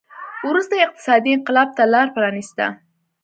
وروسته 0.49 0.73
یې 0.75 0.85
اقتصادي 0.87 1.31
انقلاب 1.33 1.69
ته 1.77 1.83
لار 1.93 2.07
پرانېسته. 2.15 2.65